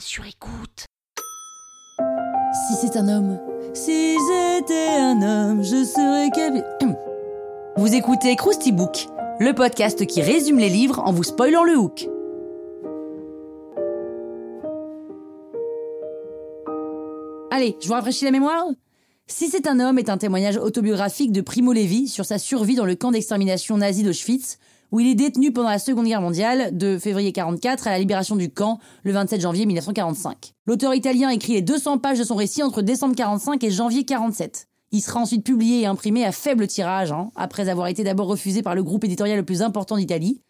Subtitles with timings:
[0.00, 0.86] Sur écoute.
[2.52, 3.38] Si c'est un homme,
[3.74, 6.96] si j'étais un homme, je serais capable.
[7.76, 9.08] Vous écoutez Krusty Book,
[9.40, 12.08] le podcast qui résume les livres en vous spoilant le hook.
[17.50, 18.66] Allez, je vous rafraîchis la mémoire
[19.26, 22.86] Si c'est un homme est un témoignage autobiographique de Primo Levi sur sa survie dans
[22.86, 24.58] le camp d'extermination nazi d'Auschwitz,
[24.92, 28.36] où il est détenu pendant la Seconde Guerre mondiale, de février 44 à la libération
[28.36, 30.52] du camp, le 27 janvier 1945.
[30.66, 34.68] L'auteur italien écrit les 200 pages de son récit entre décembre 45 et janvier 47.
[34.92, 38.62] Il sera ensuite publié et imprimé à faible tirage, hein, après avoir été d'abord refusé
[38.62, 40.42] par le groupe éditorial le plus important d'Italie.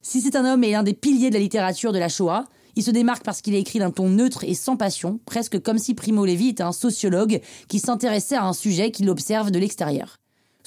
[0.00, 2.44] Si c'est un homme est l'un des piliers de la littérature de la Shoah,
[2.76, 5.78] il se démarque parce qu'il a écrit d'un ton neutre et sans passion, presque comme
[5.78, 10.18] si Primo Levi était un sociologue qui s'intéressait à un sujet qu'il observe de l'extérieur.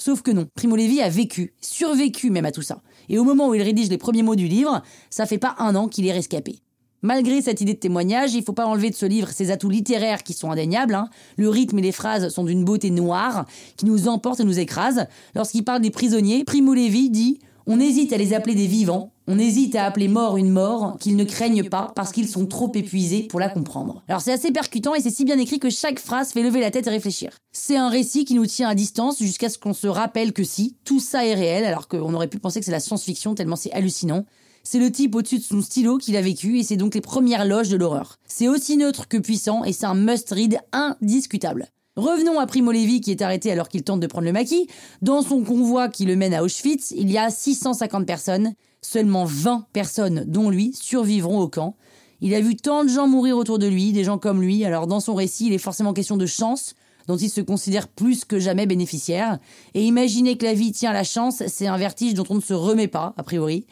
[0.04, 2.82] Sauf que non, Primo Levi a vécu, survécu même à tout ça.
[3.08, 5.76] Et au moment où il rédige les premiers mots du livre, ça fait pas un
[5.76, 6.58] an qu'il est rescapé.
[7.02, 10.24] Malgré cette idée de témoignage, il faut pas enlever de ce livre ses atouts littéraires
[10.24, 10.96] qui sont indéniables.
[10.96, 11.08] Hein.
[11.36, 15.06] Le rythme et les phrases sont d'une beauté noire qui nous emporte et nous écrase.
[15.36, 19.38] Lorsqu'il parle des prisonniers, Primo Levi dit on hésite à les appeler des vivants, on
[19.38, 23.24] hésite à appeler mort une mort qu'ils ne craignent pas parce qu'ils sont trop épuisés
[23.24, 24.02] pour la comprendre.
[24.08, 26.70] Alors c'est assez percutant et c'est si bien écrit que chaque phrase fait lever la
[26.70, 27.30] tête et réfléchir.
[27.52, 30.76] C'est un récit qui nous tient à distance jusqu'à ce qu'on se rappelle que si,
[30.84, 33.72] tout ça est réel alors qu'on aurait pu penser que c'est la science-fiction tellement c'est
[33.72, 34.24] hallucinant.
[34.64, 37.44] C'est le type au-dessus de son stylo qu'il a vécu et c'est donc les premières
[37.44, 38.18] loges de l'horreur.
[38.26, 41.68] C'est aussi neutre que puissant et c'est un must-read indiscutable.
[41.96, 44.66] Revenons à Primo Levi qui est arrêté alors qu'il tente de prendre le maquis.
[45.02, 48.54] Dans son convoi qui le mène à Auschwitz, il y a 650 personnes.
[48.80, 51.76] Seulement 20 personnes, dont lui, survivront au camp.
[52.22, 54.86] Il a vu tant de gens mourir autour de lui, des gens comme lui, alors
[54.86, 56.74] dans son récit, il est forcément question de chance,
[57.08, 59.38] dont il se considère plus que jamais bénéficiaire.
[59.74, 62.54] Et imaginer que la vie tient la chance, c'est un vertige dont on ne se
[62.54, 63.66] remet pas, a priori.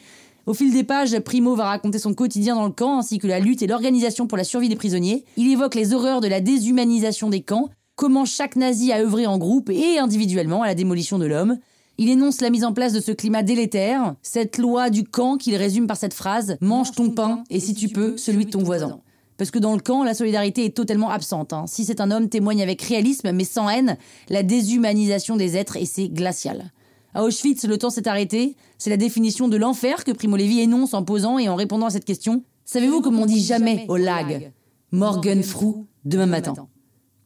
[0.45, 3.39] Au fil des pages, Primo va raconter son quotidien dans le camp, ainsi que la
[3.39, 5.25] lutte et l'organisation pour la survie des prisonniers.
[5.37, 7.69] Il évoque les horreurs de la déshumanisation des camps,
[8.01, 11.59] comment chaque nazi a œuvré en groupe et individuellement à la démolition de l'homme.
[11.99, 15.55] Il énonce la mise en place de ce climat délétère, cette loi du camp qu'il
[15.55, 19.01] résume par cette phrase Mange ton pain et si tu peux, celui de ton voisin.
[19.37, 21.53] Parce que dans le camp, la solidarité est totalement absente.
[21.53, 21.65] Hein.
[21.67, 23.97] Si c'est un homme, témoigne avec réalisme, mais sans haine,
[24.29, 26.71] la déshumanisation des êtres et c'est glacial.
[27.13, 28.55] À Auschwitz, le temps s'est arrêté.
[28.79, 31.91] C'est la définition de l'enfer que Primo Levi énonce en posant et en répondant à
[31.91, 32.43] cette question.
[32.65, 34.51] Savez-vous comment on dit jamais au lag
[34.91, 36.55] Morgan Frou, demain matin.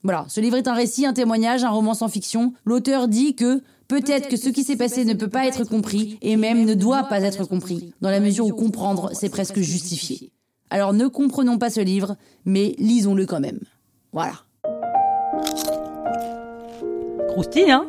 [0.05, 2.53] Voilà, ce livre est un récit, un témoignage, un roman sans fiction.
[2.63, 6.37] L'auteur dit que peut-être que ce qui s'est passé ne peut pas être compris et
[6.37, 10.31] même ne doit pas être compris, dans la mesure où comprendre, c'est presque justifié.
[10.69, 13.61] Alors ne comprenons pas ce livre, mais lisons-le quand même.
[14.13, 14.33] Voilà.
[17.29, 17.87] Croustille, hein?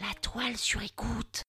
[0.00, 1.42] La toile sur écoute.